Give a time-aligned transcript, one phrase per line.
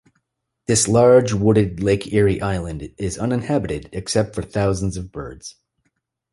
[0.65, 5.57] This large, wooded, Lake Erie island is uninhabited except for thousands of birds.